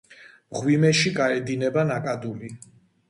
[0.53, 2.51] მღვიმეში გაედინება ნაკადული.